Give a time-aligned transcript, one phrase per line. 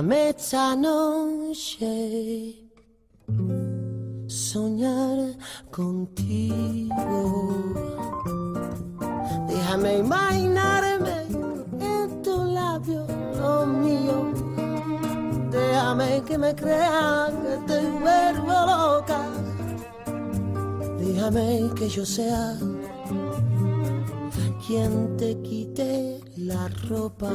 [0.00, 2.54] Déjame esta noche
[4.28, 5.36] soñar
[5.70, 6.94] contigo.
[9.46, 11.26] Déjame imaginarme
[11.82, 13.06] en tu labio
[13.38, 14.32] lo mío.
[15.50, 19.20] Déjame que me crea que te vuelvo loca.
[20.98, 22.56] Déjame que yo sea
[24.66, 27.32] quien te quite la ropa.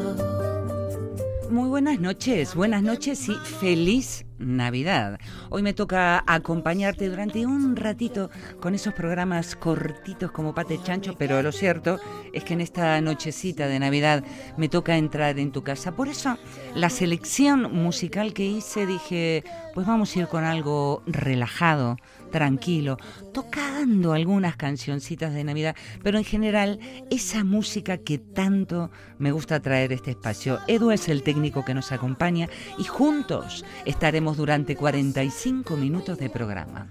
[1.50, 5.20] Muy buenas noches, buenas noches y feliz Navidad.
[5.50, 11.42] Hoy me toca acompañarte durante un ratito con esos programas cortitos como Pate Chancho, pero
[11.44, 12.00] lo cierto
[12.34, 14.24] es que en esta nochecita de Navidad
[14.58, 15.96] me toca entrar en tu casa.
[15.96, 16.38] Por eso,
[16.74, 21.98] la selección musical que hice dije, pues vamos a ir con algo relajado,
[22.36, 22.98] tranquilo,
[23.34, 29.94] tocando algunas cancioncitas de Navidad, pero en general esa música que tanto me gusta traer
[29.94, 30.60] este espacio.
[30.68, 36.90] Edu es el técnico que nos acompaña y juntos estaremos durante 45 minutos de programa.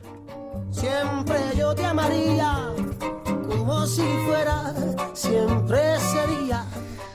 [0.70, 2.72] Siempre yo te amaría
[3.46, 4.72] como si fuera,
[5.12, 6.64] siempre sería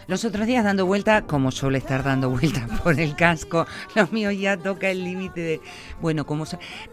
[0.10, 4.32] los otros días dando vuelta, como suele estar dando vuelta por el casco, lo mío
[4.32, 5.62] ya toca el límite de...
[6.02, 6.46] Bueno, como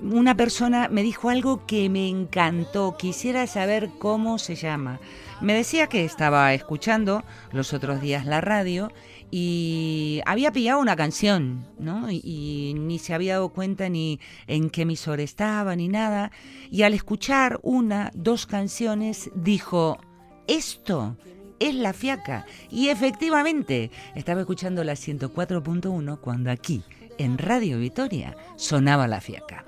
[0.02, 5.00] una persona me dijo algo que me encantó, quisiera saber cómo se llama.
[5.40, 8.92] Me decía que estaba escuchando los otros días la radio
[9.30, 12.10] y había pillado una canción, ¿no?
[12.10, 16.32] Y, y, ni se había dado cuenta ni en qué emisor estaba ni nada.
[16.70, 19.98] Y al escuchar una, dos canciones, dijo,
[20.46, 21.16] esto
[21.58, 22.46] es la fiaca.
[22.70, 26.82] Y efectivamente, estaba escuchando la 104.1 cuando aquí,
[27.18, 29.64] en Radio Vitoria, sonaba la fiaca.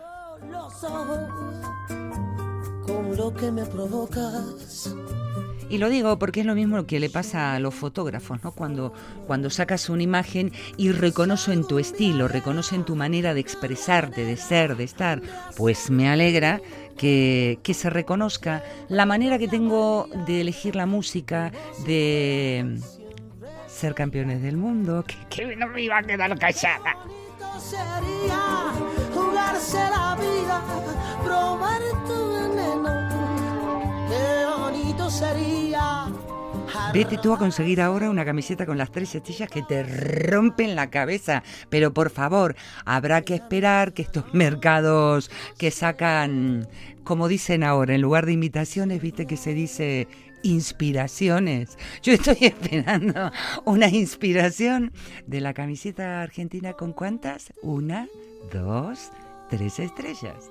[2.86, 4.94] Con lo que me provocas.
[5.70, 8.52] Y lo digo porque es lo mismo que le pasa a los fotógrafos, ¿no?
[8.52, 8.94] Cuando,
[9.26, 14.76] cuando sacas una imagen y reconocen tu estilo, reconocen tu manera de expresarte, de ser,
[14.76, 15.20] de estar,
[15.56, 16.62] pues me alegra
[16.98, 21.52] que, se reconozca la manera que tengo de elegir la música,
[21.86, 22.78] de
[23.66, 26.96] ser campeones del mundo, que, no me iba a quedar callada.
[27.58, 28.72] Sería
[29.14, 30.62] jugarse la vida,
[31.24, 32.90] probar tu veneno.
[34.08, 36.06] Qué bonito sería
[36.92, 40.90] Vete tú a conseguir ahora una camiseta con las tres estrellas que te rompen la
[40.90, 41.42] cabeza.
[41.68, 46.68] Pero por favor, habrá que esperar que estos mercados que sacan,
[47.04, 50.08] como dicen ahora, en lugar de imitaciones, viste que se dice
[50.42, 51.78] inspiraciones.
[52.02, 53.30] Yo estoy esperando
[53.64, 54.92] una inspiración
[55.26, 57.52] de la camiseta argentina con cuántas?
[57.62, 58.08] Una,
[58.52, 59.10] dos,
[59.50, 60.50] tres estrellas.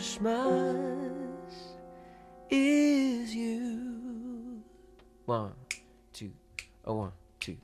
[0.00, 1.52] Christmas
[2.48, 4.62] is you.
[5.26, 5.52] One,
[6.14, 6.32] two,
[6.86, 7.58] a one, two.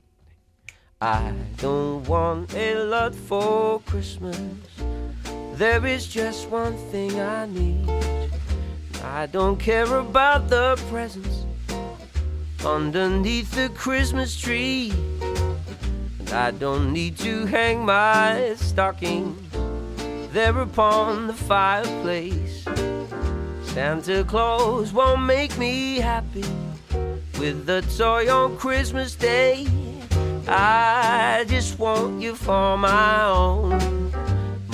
[1.01, 4.37] I don't want a lot for Christmas.
[5.55, 7.89] There is just one thing I need.
[9.03, 11.43] I don't care about the presents
[12.63, 14.93] underneath the Christmas tree.
[16.19, 19.35] And I don't need to hang my stocking
[20.37, 22.63] there upon the fireplace.
[23.73, 26.45] Santa Claus won't make me happy
[27.39, 29.65] with the toy on Christmas Day.
[30.47, 34.13] I just want you for my own,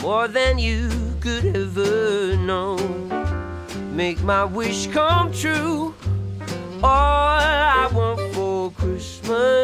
[0.02, 0.90] more than you
[1.22, 2.76] could ever know.
[3.94, 5.96] Make my wish come true.
[6.84, 9.63] All I want for Christmas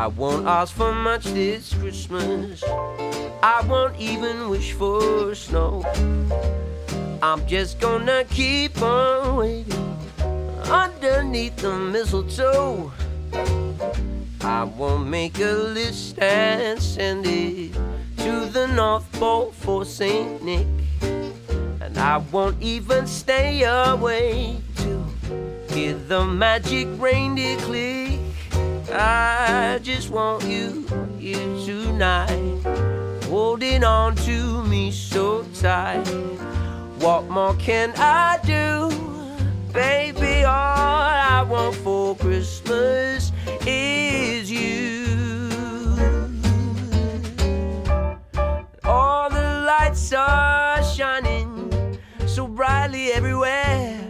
[0.00, 2.64] I won't ask for much this Christmas.
[3.42, 5.84] I won't even wish for snow.
[7.20, 9.98] I'm just gonna keep on waiting
[10.70, 12.90] underneath the mistletoe.
[14.40, 17.74] I won't make a list and send it
[18.24, 20.42] to the North Pole for St.
[20.42, 20.66] Nick.
[21.02, 25.04] And I won't even stay away to
[25.68, 27.99] hear the magic reindeer click.
[28.92, 30.84] I just want you
[31.18, 32.60] here tonight.
[33.24, 36.04] holding on to me so tight.
[36.98, 38.90] What more can I do?
[39.72, 43.30] Baby, all I want for Christmas
[43.64, 45.06] is you.
[48.82, 51.70] All the lights are shining
[52.26, 54.00] so brightly everywhere.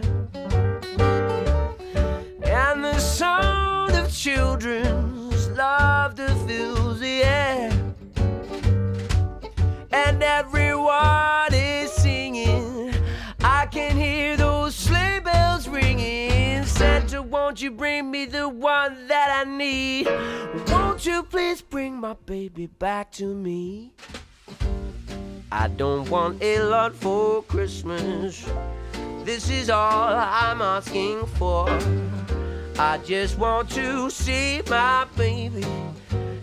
[2.43, 3.60] And the of
[4.21, 7.71] children's laughter fills the air.
[9.91, 12.93] And everyone is singing.
[13.43, 16.65] I can hear those sleigh bells ringing.
[16.65, 20.07] Santa, won't you bring me the one that I need?
[20.67, 23.93] Won't you please bring my baby back to me?
[25.51, 28.47] I don't want a lot for Christmas.
[29.25, 31.65] This is all I'm asking for.
[32.83, 35.63] I just want to see my baby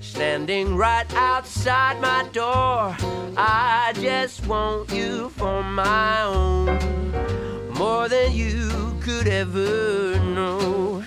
[0.01, 2.97] standing right outside my door.
[3.37, 6.79] I just want you for my own,
[7.77, 11.03] more than you could ever know.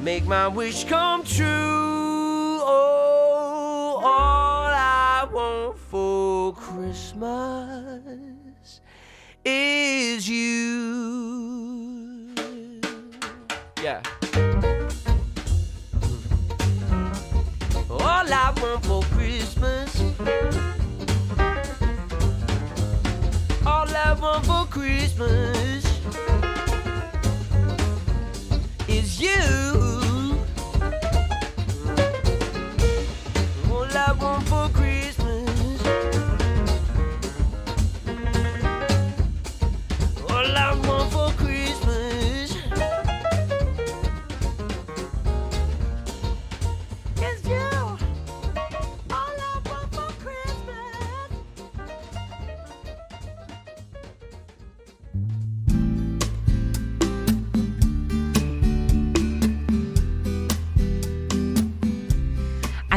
[0.00, 2.58] Make my wish come true.
[2.62, 8.00] Oh, all I want for Christmas
[9.44, 11.67] is you.
[18.62, 20.00] Want for Christmas.
[23.64, 25.84] All I want for Christmas
[28.88, 29.87] is you.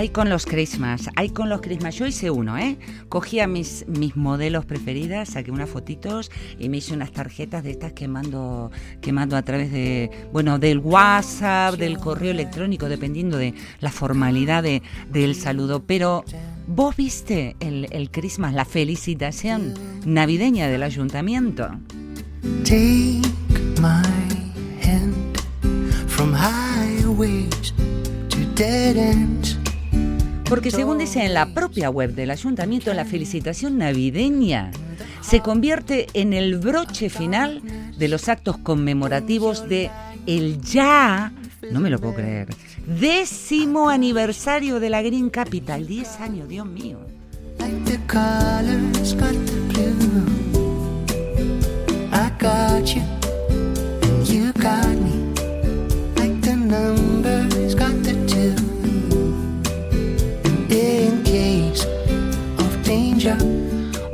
[0.02, 1.94] Hay con los Christmas, hay con los Christmas.
[1.94, 2.80] Yo hice uno, ¿eh?
[3.08, 7.70] Cogí a mis, mis modelos preferidas, saqué unas fotitos y me hice unas tarjetas de
[7.70, 13.38] estas que mando, que mando a través de, bueno, del WhatsApp, del correo electrónico, dependiendo
[13.38, 14.82] de la formalidad de,
[15.12, 15.84] del saludo.
[15.84, 16.24] Pero,
[16.66, 21.70] ¿vos viste el, el Christmas, la felicitación navideña del ayuntamiento?
[22.64, 23.22] Take
[23.80, 24.02] my
[24.82, 25.38] hand
[26.08, 27.72] from highways
[28.30, 29.61] to dead ends.
[30.52, 34.72] Porque según dice en la propia web del ayuntamiento, la felicitación navideña
[35.22, 37.62] se convierte en el broche final
[37.98, 39.90] de los actos conmemorativos de
[40.28, 41.32] el ya,
[41.72, 42.50] no me lo puedo creer,
[42.86, 45.88] décimo aniversario de la Green Capital.
[45.88, 47.00] 10 años, Dios mío.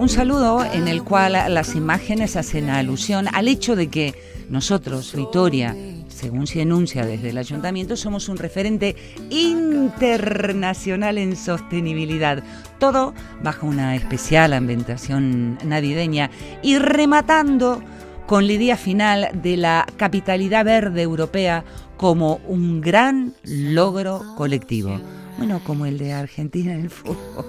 [0.07, 4.15] Un saludo en el cual las imágenes hacen alusión al hecho de que
[4.49, 5.75] nosotros, Vitoria,
[6.07, 8.95] según se enuncia desde el ayuntamiento, somos un referente
[9.29, 12.41] internacional en sostenibilidad.
[12.79, 16.31] Todo bajo una especial ambientación navideña
[16.63, 17.83] y rematando
[18.27, 21.65] con la idea final de la capitalidad verde europea
[21.97, 25.01] como un gran logro colectivo.
[25.37, 27.45] Bueno, como el de Argentina en el fútbol.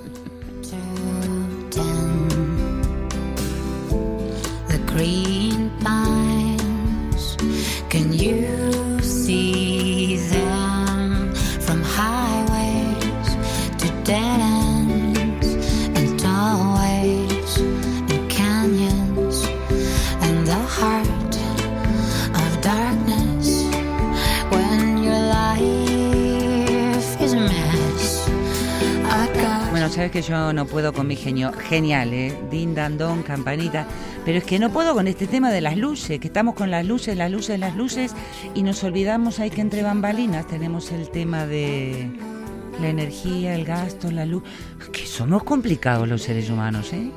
[4.98, 7.36] Green pines.
[7.88, 8.67] Can you
[29.98, 31.52] sabes que yo no puedo con mi genio.
[31.52, 32.32] Genial, ¿eh?
[32.52, 33.84] Din, dan, don, campanita.
[34.24, 36.86] Pero es que no puedo con este tema de las luces, que estamos con las
[36.86, 38.14] luces, las luces, las luces,
[38.54, 42.12] y nos olvidamos ahí que entre bambalinas tenemos el tema de
[42.80, 44.44] la energía, el gasto, la luz.
[44.92, 47.10] Que somos complicados los seres humanos, ¿eh?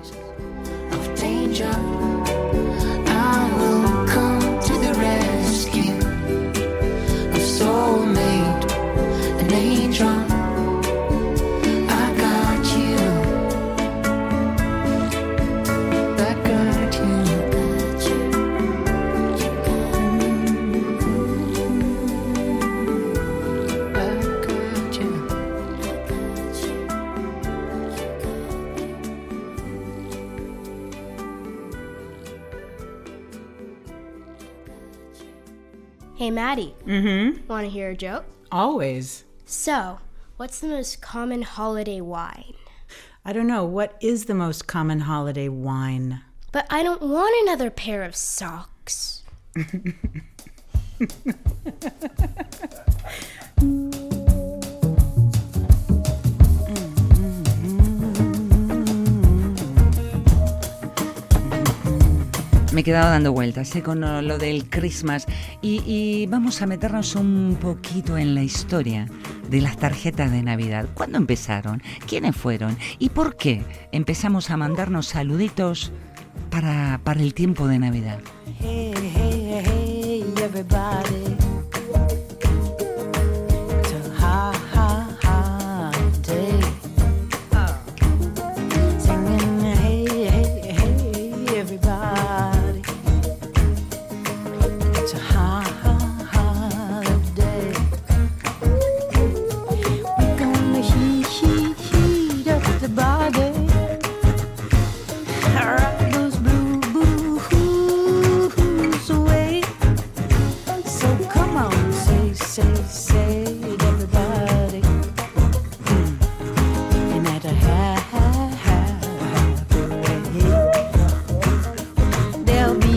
[36.22, 37.48] Hey, Maddie, Mm-hmm.
[37.48, 38.26] want to hear a joke?
[38.52, 39.24] Always.
[39.44, 39.98] So,
[40.38, 42.54] what's the most common holiday wine?
[43.26, 43.66] I don't know.
[43.66, 46.22] What is the most common holiday wine?
[46.52, 49.24] But I don't want another pair of socks.
[62.82, 63.84] Me he quedado dando vueltas ¿eh?
[63.84, 65.28] con lo del Christmas
[65.62, 69.06] y, vamos a meternos un poquito en la historia
[69.48, 70.88] de las tarjetas de Navidad.
[70.96, 71.84] ¿Cuándo empezaron?
[72.08, 72.76] ¿Quiénes fueron?
[72.98, 75.92] ¿Y por qué empezamos a mandarnos saluditos
[76.50, 78.18] para, para el tiempo de Navidad?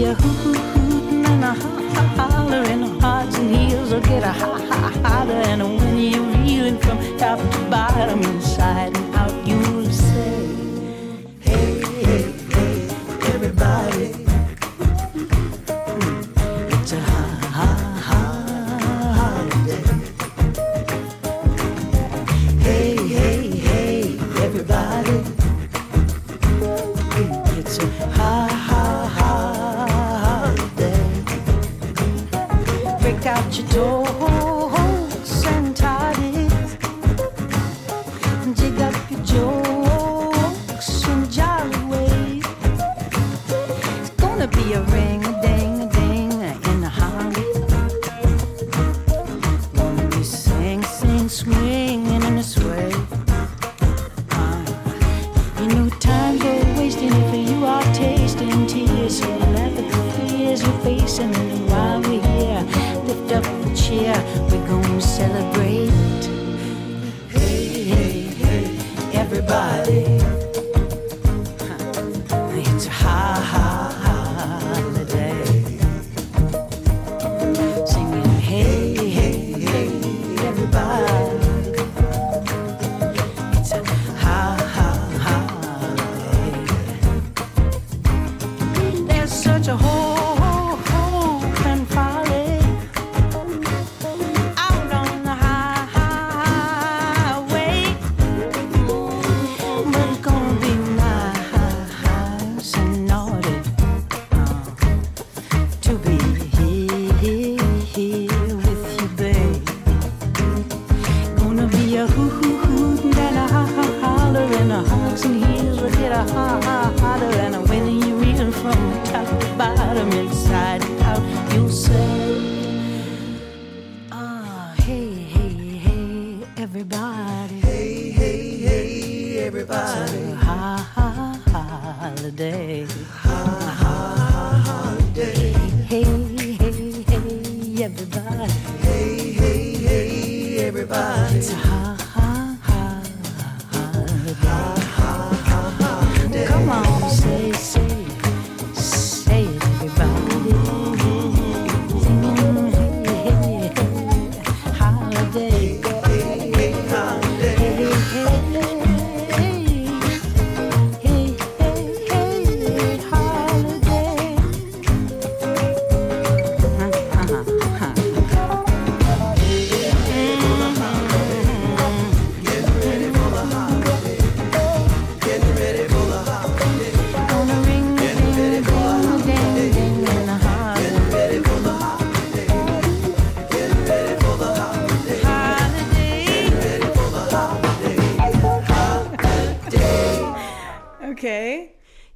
[0.04, 0.56] Be a hoot
[1.30, 1.54] and a
[2.16, 6.23] holler and a hearts and heels will get a ha ha hotter and when you're
[6.23, 9.34] reeling from top to bottom, inside and out,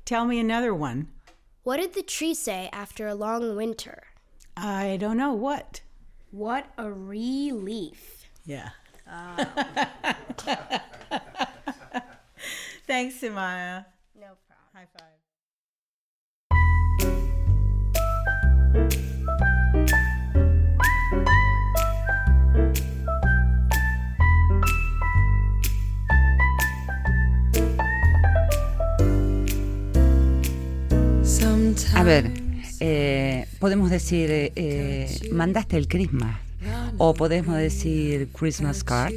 [0.09, 1.09] Tell me another one.
[1.65, 4.05] What did the tree say after a long winter?
[4.57, 5.83] I don't know what.
[6.31, 8.25] What a relief.
[8.47, 8.71] Yeah.
[12.87, 13.85] Thanks, Samaya.
[14.19, 14.71] No problem.
[14.73, 14.87] High
[18.89, 19.05] five.
[32.09, 32.33] Ver,
[32.81, 36.37] eh, podemos decir, eh, eh, mandaste el Christmas
[36.97, 39.13] o podemos decir Christmas card.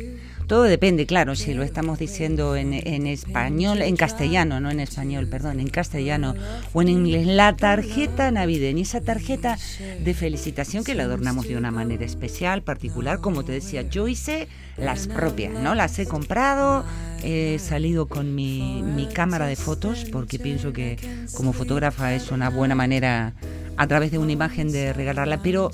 [0.51, 5.27] Todo depende, claro, si lo estamos diciendo en, en español, en castellano, no en español,
[5.27, 6.35] perdón, en castellano
[6.73, 7.25] o en inglés.
[7.25, 9.57] La tarjeta navideña, esa tarjeta
[10.03, 14.49] de felicitación que la adornamos de una manera especial, particular, como te decía, yo hice
[14.75, 15.73] las propias, ¿no?
[15.73, 16.83] Las he comprado,
[17.23, 20.97] he salido con mi, mi cámara de fotos porque pienso que
[21.33, 23.35] como fotógrafa es una buena manera
[23.77, 25.71] a través de una imagen de regalarla, pero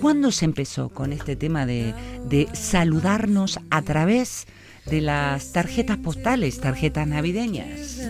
[0.00, 1.94] ¿cuándo se empezó con este tema de,
[2.28, 4.46] de saludarnos a través
[4.86, 8.00] de las tarjetas postales, tarjetas navideñas?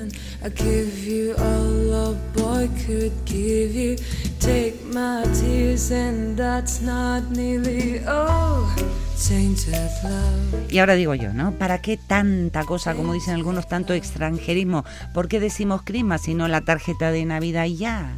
[10.70, 11.52] Y ahora digo yo, ¿no?
[11.52, 14.84] ¿Para qué tanta cosa, como dicen algunos, tanto extranjerismo?
[15.12, 18.16] ¿Por qué decimos Christmas si no la tarjeta de Navidad y ya?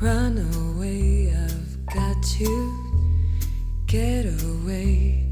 [0.00, 2.88] Run away, I've got to
[3.88, 5.30] Get away.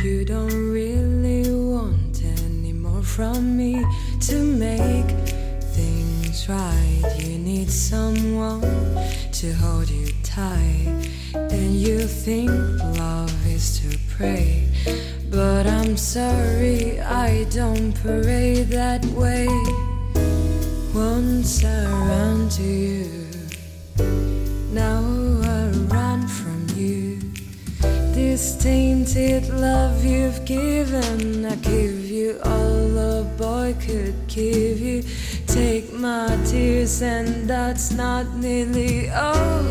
[0.00, 3.84] You don't really want any more from me
[4.20, 5.10] to make
[5.74, 7.16] things right.
[7.18, 8.60] You need someone
[9.32, 11.10] to hold you tight.
[11.34, 12.48] And you think
[12.96, 14.68] love is to pray.
[15.28, 19.48] But I'm sorry, I don't parade that way.
[20.94, 23.25] Once I ran to you,
[24.76, 25.00] now
[25.42, 27.18] I run from you.
[28.12, 35.02] This tainted love you've given, I give you all a boy could give you.
[35.46, 39.64] Take my tears, and that's not nearly all.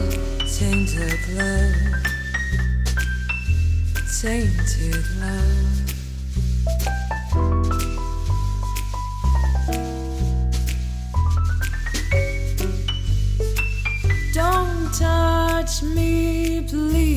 [0.57, 1.75] Tainted love,
[4.21, 5.74] tainted love.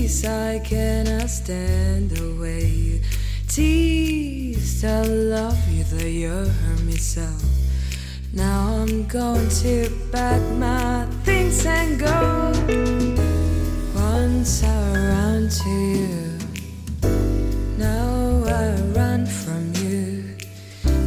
[0.08, 0.24] Please.
[0.24, 3.00] I cannot stand the way you
[3.46, 4.84] tease.
[4.84, 7.28] I love you, though you hurt me so.
[8.32, 12.52] Now I'm going to pack my things and go.
[13.94, 16.38] Once I ran to you,
[17.76, 20.36] now I run from you.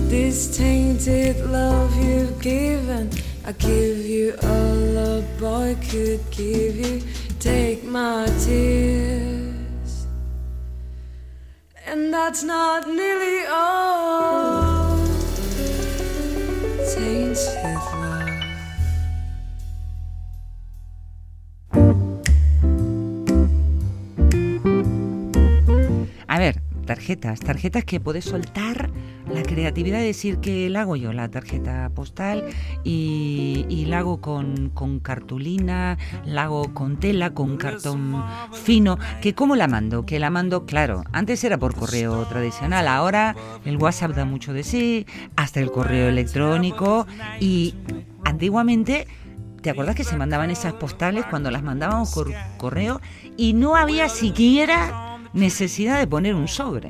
[0.10, 3.10] This tainted love you've given,
[3.46, 7.02] I give you all a boy could give you.
[7.42, 10.06] Take my tears,
[11.88, 14.96] and that's not nearly all.
[16.94, 18.30] Tainted love.
[26.28, 28.92] A ver, tarjetas, tarjetas que podés soltar
[29.34, 32.46] la creatividad de decir que la hago yo, la tarjeta postal,
[32.84, 39.34] y, y la hago con, con cartulina, la hago con tela, con cartón fino, que
[39.34, 44.12] cómo la mando, que la mando, claro, antes era por correo tradicional, ahora el WhatsApp
[44.12, 47.08] da mucho de sí, hasta el correo electrónico,
[47.40, 47.76] y
[48.26, 49.08] antiguamente...
[49.62, 53.00] ¿Te acuerdas que se mandaban esas postales cuando las mandábamos por correo
[53.38, 56.90] y no había siquiera necesidad de poner un sobre?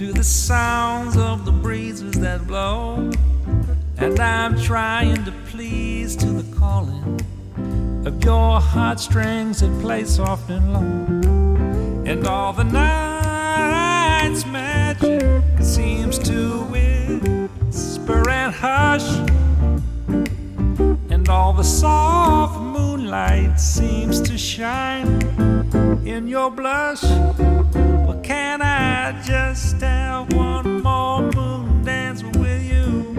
[0.00, 3.10] To the sounds of the breezes that blow.
[3.98, 7.20] And I'm trying to please to the calling
[8.06, 12.10] of your heartstrings that play soft and low.
[12.10, 15.22] And all the night's magic
[15.60, 19.06] seems to whisper and hush.
[21.10, 25.20] And all the soft moonlight seems to shine
[26.06, 27.04] in your blush.
[28.30, 33.16] Well, can I just have one more moon dance with you,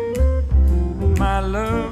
[1.20, 1.92] my love?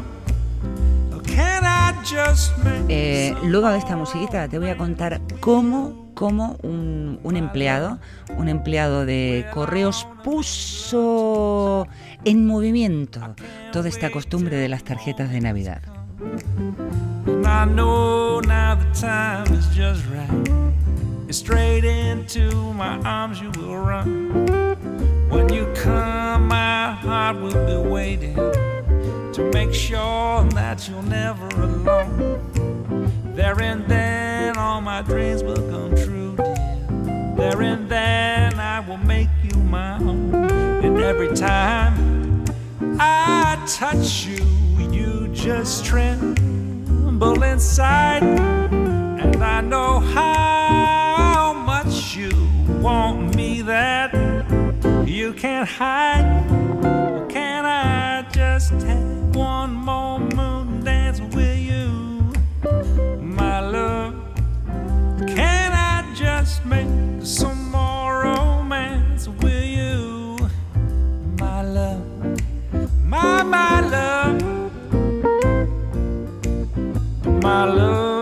[1.13, 6.11] Or can I just make Eh, luego de esta musiquita te voy a contar cómo,
[6.13, 7.99] cómo un, un empleado,
[8.37, 11.87] un empleado de correos puso
[12.23, 13.35] en movimiento
[13.73, 15.81] toda esta costumbre de las tarjetas de Navidad.
[21.31, 25.27] Straight into my arms you will run.
[25.29, 33.13] When you come, my heart will be waiting to make sure that you're never alone.
[33.35, 37.35] There and then, all my dreams will come true, dear.
[37.37, 40.33] There and then, I will make you my own.
[40.83, 42.43] And every time
[42.99, 44.43] I touch you,
[44.91, 48.23] you just tremble inside.
[48.23, 50.58] And I know how
[52.19, 52.31] you
[52.81, 54.13] want me that
[55.07, 56.27] you can't hide.
[57.29, 62.33] Can I just have one more moon dance with you,
[63.21, 64.15] my love?
[65.27, 66.89] Can I just make
[67.23, 70.37] some more romance with you,
[71.39, 72.03] my love?
[73.05, 74.41] My, my love,
[77.41, 78.18] my love,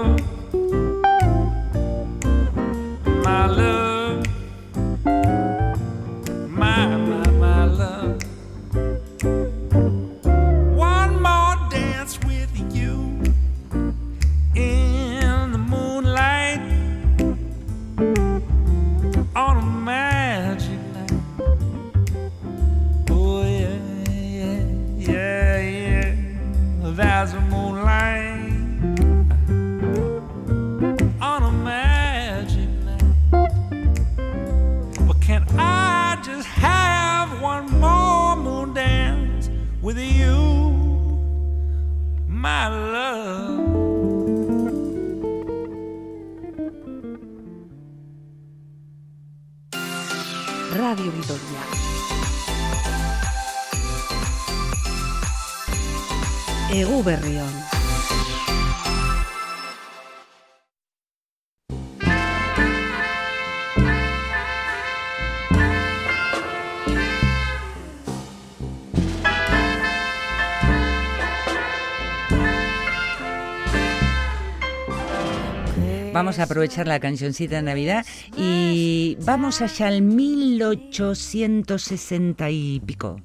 [76.18, 78.04] Vamos a aprovechar la cancioncita de Navidad
[78.36, 83.22] y vamos allá al 1860 y pico,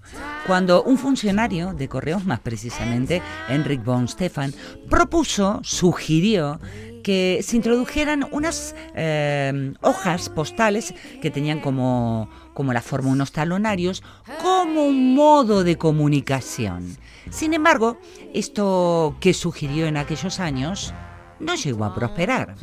[0.47, 4.53] cuando un funcionario de correos, más precisamente Enric von Stefan,
[4.91, 6.61] propuso, sugirió
[7.03, 14.03] que se introdujeran unas eh, hojas postales que tenían como, como la forma unos talonarios,
[14.43, 16.99] como un modo de comunicación.
[17.31, 17.97] Sin embargo,
[18.35, 20.93] esto que sugirió en aquellos años
[21.43, 22.57] no llegó a prosperar.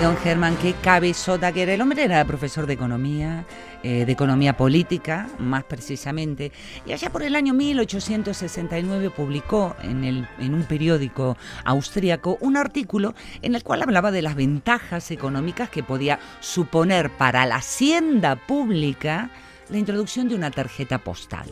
[0.00, 1.74] Don Germán, qué cabezota que era.
[1.74, 3.44] El hombre era profesor de economía,
[3.82, 6.52] eh, de economía política, más precisamente.
[6.86, 13.14] Y allá por el año 1869 publicó en, el, en un periódico austríaco un artículo
[13.42, 19.30] en el cual hablaba de las ventajas económicas que podía suponer para la hacienda pública
[19.68, 21.50] la introducción de una tarjeta postal.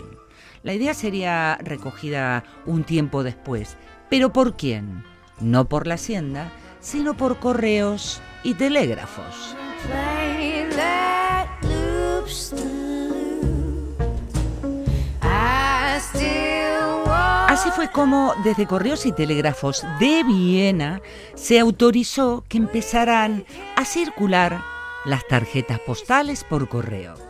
[0.63, 3.77] La idea sería recogida un tiempo después.
[4.09, 5.05] ¿Pero por quién?
[5.39, 9.57] No por la hacienda, sino por correos y telégrafos.
[17.49, 21.01] Así fue como desde Correos y Telégrafos de Viena
[21.35, 24.61] se autorizó que empezaran a circular
[25.05, 27.28] las tarjetas postales por correo.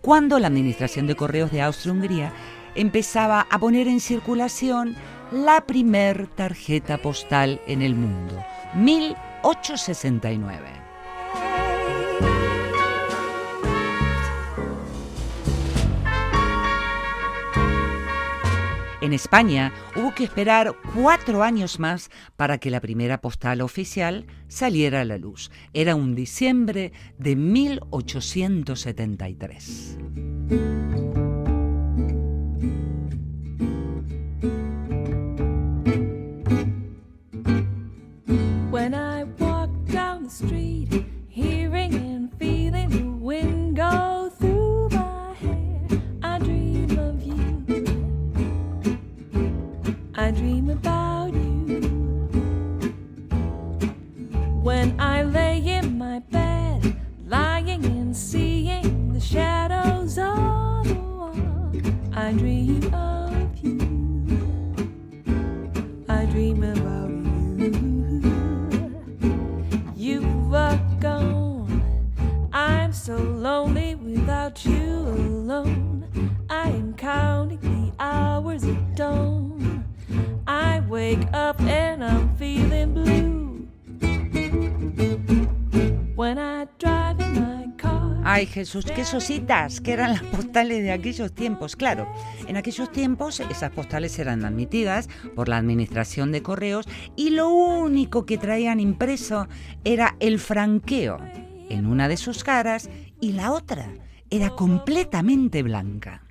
[0.01, 2.33] cuando la Administración de Correos de Austria-Hungría
[2.75, 4.97] empezaba a poner en circulación
[5.31, 8.43] la primer tarjeta postal en el mundo,
[8.75, 10.88] 1869.
[19.01, 24.99] En España hubo que esperar cuatro años más para que la primera postal oficial saliera
[25.01, 25.51] a la luz.
[25.73, 29.97] Era un diciembre de 1873.
[38.71, 40.68] When I walk down the street,
[88.49, 91.75] Jesús, qué sositas, que eran las postales de aquellos tiempos.
[91.75, 92.11] Claro,
[92.47, 98.25] en aquellos tiempos esas postales eran admitidas por la Administración de Correos y lo único
[98.25, 99.47] que traían impreso
[99.83, 101.19] era el franqueo
[101.69, 102.89] en una de sus caras
[103.21, 103.93] y la otra
[104.29, 106.23] era completamente blanca.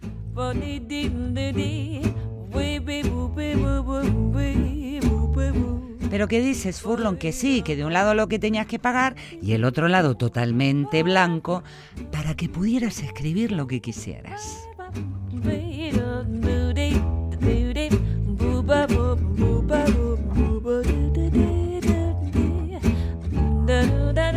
[6.10, 7.16] Pero ¿qué dices, Furlon?
[7.16, 10.16] Que sí, que de un lado lo que tenías que pagar y el otro lado
[10.16, 11.62] totalmente blanco
[12.10, 14.68] para que pudieras escribir lo que quisieras.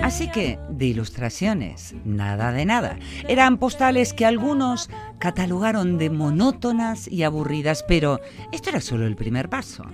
[0.04, 2.98] Así que, de ilustraciones, nada de nada.
[3.30, 8.20] Eran postales que algunos catalogaron de monótonas y aburridas, pero
[8.52, 9.86] esto era solo el primer paso.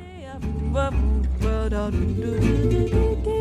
[1.40, 3.37] Bendito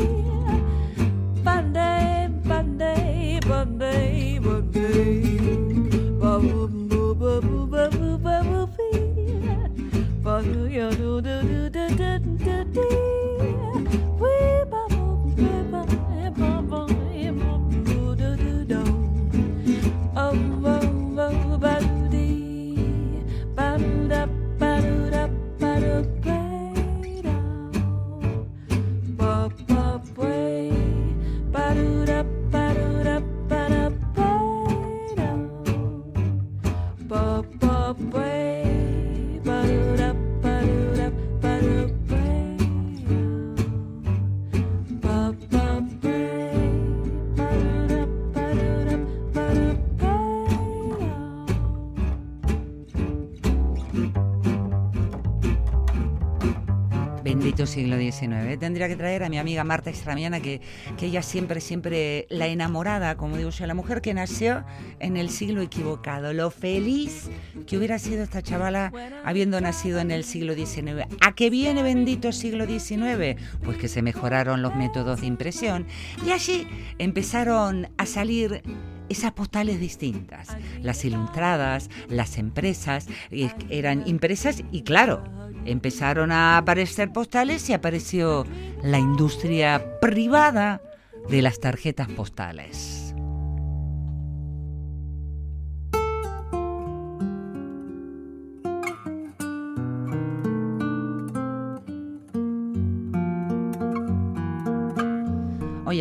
[57.77, 58.59] siglo XIX.
[58.59, 60.63] Tendría que traer a mi amiga Marta Estramiana, que,
[60.97, 64.65] que ella siempre, siempre la enamorada, como digo yo, la mujer que nació
[64.99, 66.33] en el siglo equivocado.
[66.33, 67.29] Lo feliz
[67.67, 68.93] que hubiera sido esta chavala
[69.25, 71.07] habiendo nacido en el siglo XIX.
[71.21, 73.39] ¿A qué viene bendito siglo XIX?
[73.63, 75.87] Pues que se mejoraron los métodos de impresión
[76.27, 76.67] y allí
[76.99, 78.63] empezaron a salir
[79.09, 80.57] esas postales distintas.
[80.83, 85.23] Las ilustradas, las empresas, eh, eran impresas y claro,
[85.65, 88.47] empezaron a aparecer postales y apareció
[88.83, 90.81] la industria privada
[91.29, 93.06] de las tarjetas postales.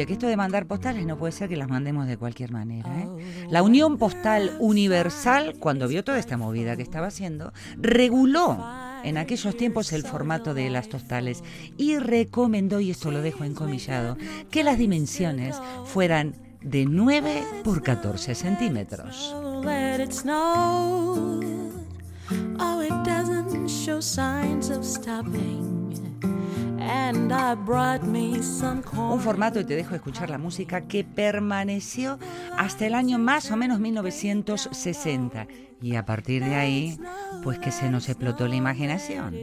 [0.05, 2.89] Que esto de mandar postales no puede ser que las mandemos de cualquier manera.
[2.99, 3.47] ¿eh?
[3.49, 8.63] La Unión Postal Universal, cuando vio toda esta movida que estaba haciendo, reguló
[9.03, 11.43] en aquellos tiempos el formato de las postales
[11.77, 14.17] y recomendó, y esto lo dejo encomillado,
[14.49, 19.35] que las dimensiones fueran de 9 por 14 centímetros.
[29.12, 32.19] Un formato, y te dejo escuchar la música, que permaneció
[32.58, 35.48] hasta el año más o menos 1960.
[35.82, 37.00] Y a partir de ahí,
[37.43, 39.36] pues que se nos explotó la imaginación.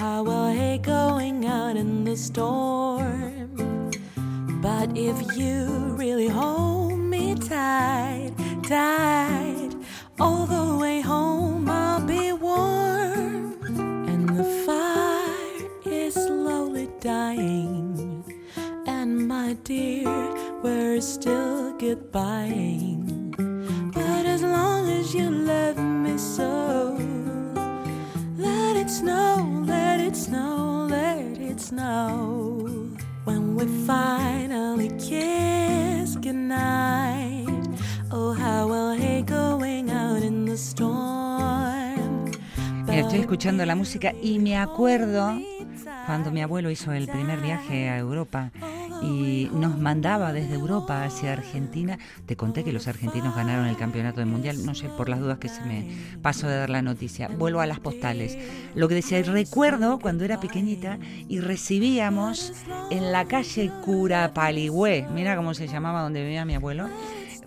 [0.00, 3.90] how will hate going out in the storm?
[4.62, 8.32] But if you really hold me tight,
[8.62, 9.29] tight,
[22.12, 22.50] But
[24.26, 26.98] as long as you love me so,
[28.36, 32.66] let it snow, let it snow, let it snow.
[33.24, 37.46] When we finally kiss goodnight,
[38.10, 42.24] oh, how will hate going out in the storm.
[42.86, 45.38] Mira, estoy escuchando la música y me acuerdo
[46.06, 48.50] cuando mi abuelo hizo el primer viaje a Europa
[49.02, 51.98] y nos mandaba desde Europa hacia Argentina.
[52.26, 55.38] Te conté que los argentinos ganaron el campeonato del mundial, no sé, por las dudas
[55.38, 55.86] que se me
[56.22, 57.28] pasó de dar la noticia.
[57.28, 58.36] Vuelvo a las postales.
[58.74, 62.52] Lo que decía, recuerdo cuando era pequeñita y recibíamos
[62.90, 66.88] en la calle Curapaligüe, mira cómo se llamaba donde vivía mi abuelo,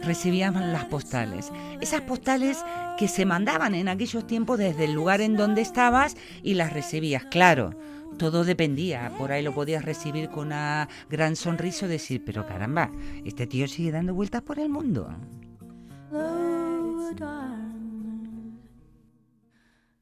[0.02, 1.52] recibíamos las postales.
[1.82, 2.64] Esas postales
[2.98, 7.24] que se mandaban en aquellos tiempos desde el lugar en donde estabas y las recibías,
[7.26, 7.76] claro.
[8.18, 12.92] Todo dependía, por ahí lo podías recibir con una gran sonrisa y decir, pero caramba,
[13.26, 15.10] este tío sigue dando vueltas por el mundo.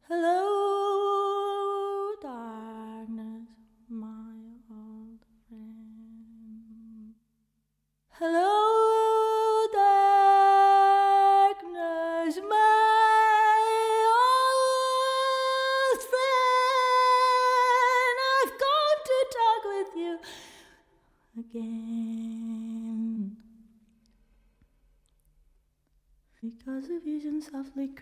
[0.10, 1.01] Hello,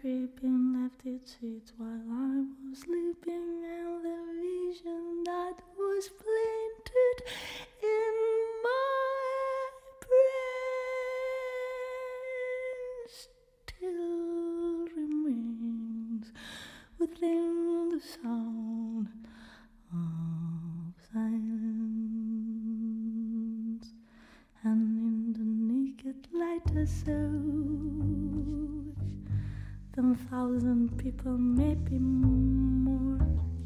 [0.01, 7.17] creeping left its seat while I was sleeping, and the vision that was planted
[7.83, 8.13] in
[8.63, 10.29] my brain
[13.09, 16.27] still remains
[16.97, 19.09] within the sound
[19.91, 21.49] of silence.
[24.63, 27.38] And in the naked light I saw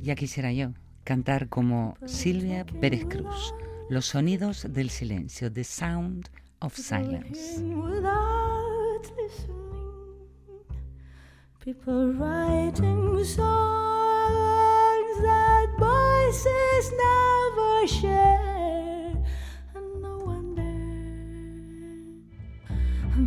[0.02, 3.54] Ya quisiera yo cantar como Silvia Pérez Cruz,
[3.90, 7.62] los sonidos del silencio, The Sound of Silence.
[7.62, 9.60] Without listening,
[11.60, 13.48] people writing songs
[15.22, 19.14] that voices never share,
[19.76, 20.66] and no one dare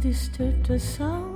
[0.01, 1.36] disturb the sound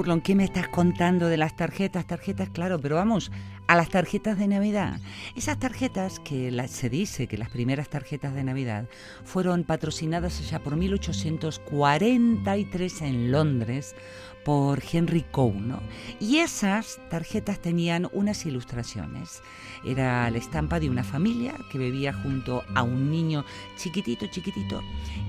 [0.00, 2.06] Pero a ver, Furlon, ¿qué me estás contando de las tarjetas?
[2.06, 3.30] Tarjetas, claro, pero vamos
[3.66, 4.98] a las tarjetas de Navidad.
[5.36, 8.88] Esas tarjetas que se dice que las primeras tarjetas de Navidad
[9.24, 13.94] fueron patrocinadas allá por 1843 en Londres
[14.42, 15.82] por Henry Coe, ¿no?
[16.18, 19.42] Y esas tarjetas tenían unas ilustraciones.
[19.84, 23.44] Era la estampa de una familia que bebía junto a un niño
[23.76, 24.80] chiquitito, chiquitito.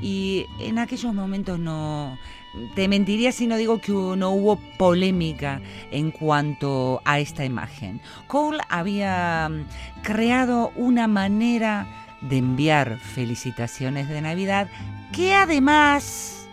[0.02, 2.18] Y en aquellos momentos no...
[2.76, 5.62] Te mentiría si no digo que no hubo polémica
[5.92, 8.02] en cuanto a esta imagen.
[8.28, 11.88] Cole había mm, creado una manera
[12.22, 14.68] de enviar felicitaciones de Navidad
[15.12, 16.48] que además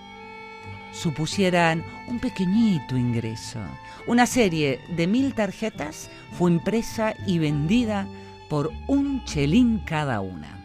[0.92, 3.60] supusieran un pequeñito ingreso.
[4.06, 8.06] Una serie de mil tarjetas fue impresa y vendida
[8.48, 10.57] por un chelín cada una.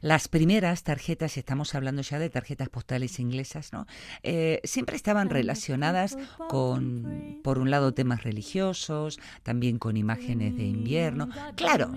[0.00, 3.86] Las primeras tarjetas, estamos hablando ya de tarjetas postales inglesas, ¿no?
[4.22, 6.16] Eh, siempre estaban relacionadas
[6.48, 11.28] con, por un lado, temas religiosos, también con imágenes de invierno.
[11.54, 11.92] Claro,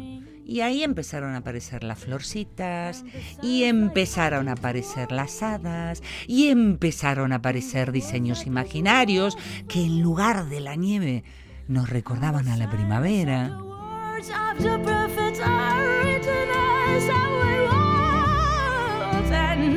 [0.45, 3.05] y ahí empezaron a aparecer las florcitas,
[3.41, 9.37] y empezaron a aparecer las hadas, y empezaron a aparecer diseños imaginarios
[9.69, 11.23] que en lugar de la nieve
[11.69, 13.57] nos recordaban a la primavera.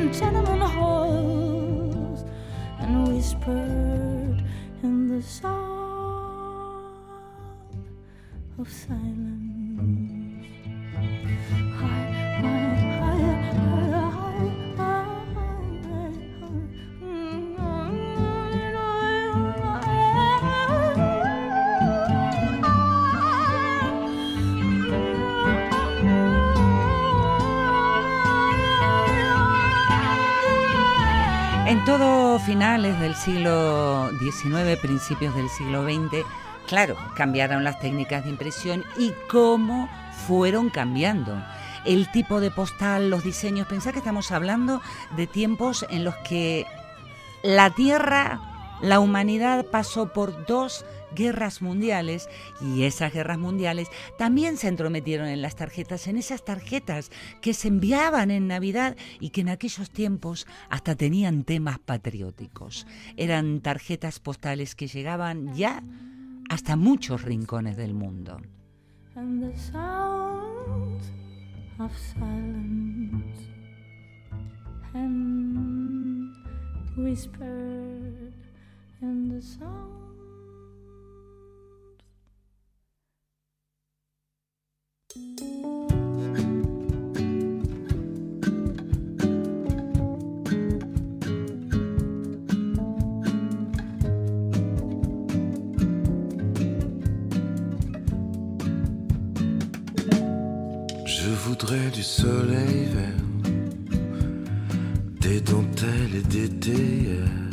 [0.05, 2.23] Gentlemen halls
[2.79, 4.43] and whispered
[4.83, 5.47] in the sound
[8.59, 9.46] of silence.
[31.67, 36.25] En todo finales del siglo XIX, principios del siglo XX,
[36.65, 39.89] claro, cambiaron las técnicas de impresión y cómo
[40.25, 41.43] fueron cambiando.
[41.83, 44.81] El tipo de postal, los diseños, pensá que estamos hablando
[45.17, 46.65] de tiempos en los que
[47.43, 48.39] la Tierra,
[48.81, 52.29] la humanidad pasó por dos guerras mundiales
[52.61, 57.11] y esas guerras mundiales también se entrometieron en las tarjetas, en esas tarjetas
[57.41, 62.85] que se enviaban en Navidad y que en aquellos tiempos hasta tenían temas patrióticos.
[63.15, 65.83] Eran tarjetas postales que llegaban ya
[66.49, 68.39] hasta muchos rincones del mundo.
[79.01, 79.97] and the sound.
[101.47, 104.01] voudrais du soleil vert,
[105.21, 107.46] des dentelles et des théières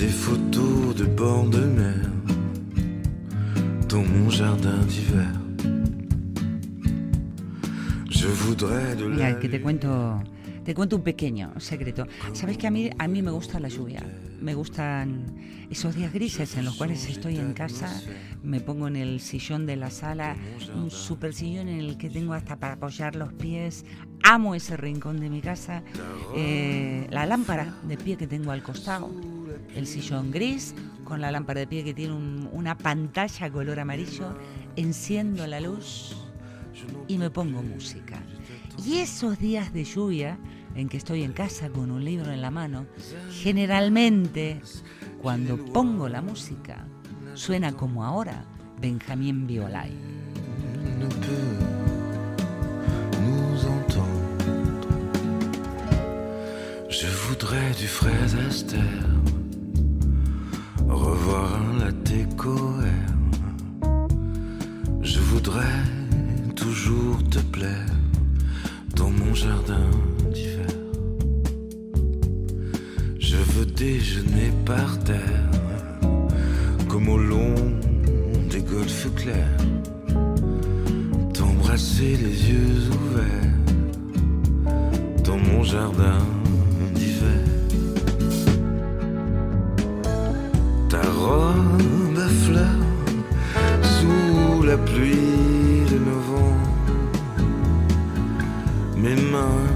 [0.00, 2.00] des photos de bord de mer
[3.86, 5.30] dans mon jardin d'hiver.
[8.08, 10.22] Je voudrais de Mira, que te cuento,
[10.64, 12.06] te cuento un pequeño secreto.
[12.32, 14.02] Sabes que a mí, a mí me gusta la lluvia.
[14.40, 15.26] Me gustan
[15.70, 18.00] esos días grises en los cuales estoy en casa,
[18.42, 20.34] me pongo en el sillón de la sala,
[20.74, 23.84] un super sillón en el que tengo hasta para apoyar los pies.
[24.22, 25.82] Amo ese rincón de mi casa.
[26.34, 29.10] Eh, la lámpara de pie que tengo al costado,
[29.76, 34.36] el sillón gris con la lámpara de pie que tiene un- una pantalla color amarillo.
[34.76, 36.16] Enciendo la luz
[37.08, 38.22] y me pongo música.
[38.86, 40.38] Y esos días de lluvia
[40.74, 42.86] en que estoy en casa con un libro en la mano,
[43.42, 44.60] generalmente
[45.20, 46.86] cuando pongo la música
[47.34, 48.44] suena como ahora
[48.80, 49.92] Benjamín Violay.
[60.96, 63.10] Revoir latte coère.
[65.02, 65.82] Je voudrais
[66.56, 67.94] toujours te plaire
[68.96, 69.90] dans mon jardin
[70.32, 70.66] d'hiver.
[73.18, 75.50] Je veux déjeuner par terre,
[76.88, 77.54] comme au long
[78.50, 79.56] des golfes clairs
[81.32, 83.54] t'embrasser les yeux ouverts
[85.24, 86.18] dans mon jardin
[91.20, 92.86] robe à fleurs
[93.82, 96.68] sous la pluie de novembre,
[98.96, 99.68] mes mains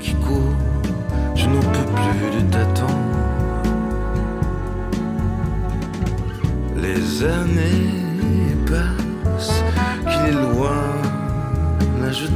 [0.00, 0.60] qui courent,
[1.34, 2.92] je n'en peux plus de t'attendre.
[6.76, 9.62] Les années passent,
[10.08, 10.82] qu'il est loin,
[12.00, 12.26] là je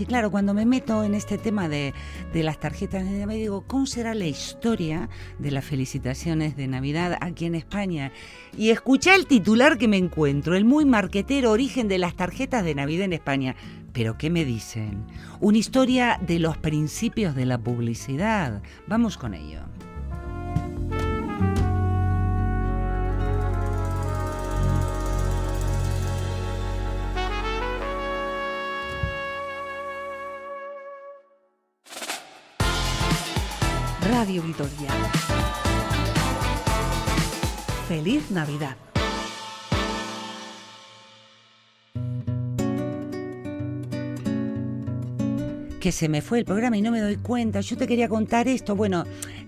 [0.00, 1.92] Y claro, cuando me meto en este tema de,
[2.32, 7.18] de las tarjetas de Navidad, digo, ¿cómo será la historia de las felicitaciones de Navidad
[7.20, 8.12] aquí en España?
[8.56, 12.74] Y escuché el titular que me encuentro, el muy marquetero origen de las tarjetas de
[12.74, 13.56] Navidad en España.
[13.92, 15.04] Pero ¿qué me dicen?
[15.40, 18.62] Una historia de los principios de la publicidad.
[18.86, 19.60] Vamos con ello.
[34.12, 34.90] Radio Vitoria.
[37.88, 38.76] Feliz Navidad.
[45.80, 47.60] que se me fue el programa y no me doy cuenta.
[47.60, 48.76] Yo te quería contar esto.
[48.76, 49.04] Bueno,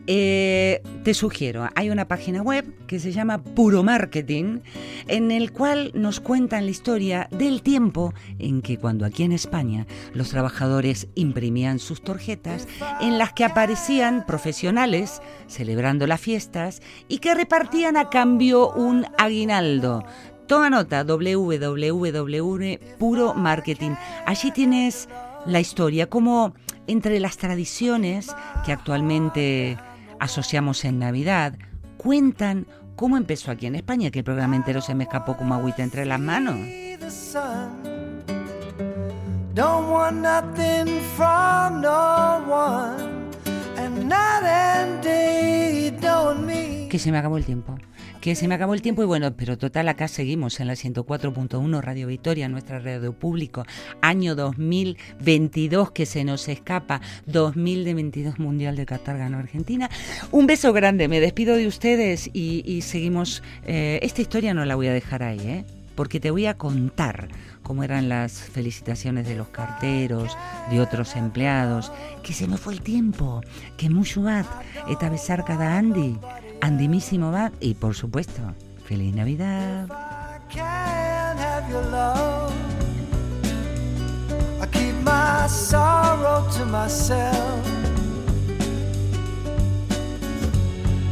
[0.06, 4.60] eh, te sugiero, hay una página web que se llama Puro Marketing,
[5.08, 9.86] en el cual nos cuentan la historia del tiempo en que cuando aquí en España
[10.12, 12.68] los trabajadores imprimían sus tarjetas,
[13.00, 20.04] en las que aparecían profesionales celebrando las fiestas y que repartían a cambio un aguinaldo.
[20.46, 23.96] Toma nota, www.puromarketing.
[24.26, 25.08] Allí tienes
[25.46, 26.52] la historia, como
[26.86, 28.28] entre las tradiciones
[28.66, 29.78] que actualmente
[30.20, 31.54] asociamos en Navidad,
[31.96, 35.82] cuentan cómo empezó aquí en España, que el programa entero se me escapó como agüita
[35.82, 36.56] entre las manos.
[37.04, 38.24] the sun.
[39.54, 43.30] Don't want nothing from no one.
[43.76, 46.88] And night and day don't mean.
[46.88, 47.76] Que se me acabó el tiempo.
[48.24, 51.82] Que se me acabó el tiempo y bueno, pero total acá seguimos en la 104.1
[51.82, 53.64] Radio Victoria, nuestra radio público,
[54.00, 59.90] año 2022 que se nos escapa, 2022 Mundial de Qatar ganó Argentina.
[60.30, 64.86] Un beso grande, me despido de ustedes y, seguimos, eh, esta historia no la voy
[64.86, 65.64] a dejar ahí, ¿eh?
[65.94, 67.28] porque te voy a contar
[67.62, 70.34] cómo eran las felicitaciones de los carteros,
[70.70, 73.42] de otros empleados, que se me fue el tiempo,
[73.76, 74.46] que mucho bat,
[74.88, 76.18] esta besar cada Andy,
[76.64, 78.40] Andimísimo bat y por supuesto,
[78.86, 79.86] feliz Navidad.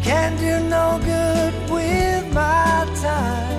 [0.02, 3.52] Can't do no good with my time.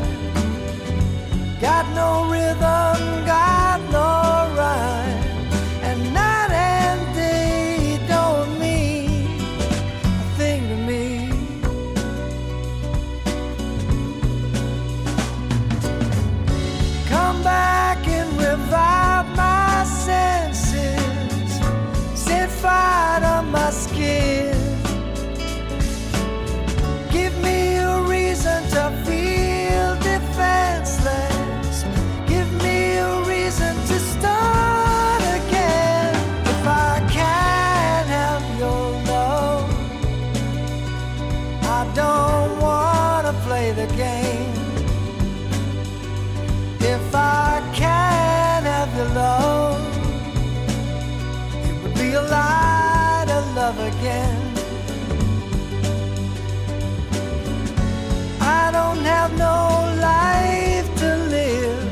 [59.23, 59.59] have no
[60.01, 61.83] life to live.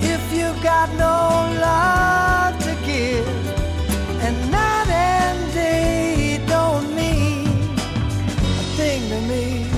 [0.00, 1.18] If you've got no
[1.66, 3.28] love to give
[4.24, 7.48] and night and day don't mean
[8.60, 9.77] a thing to me.